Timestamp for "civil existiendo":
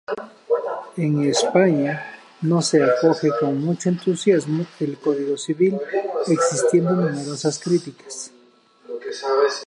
5.37-6.95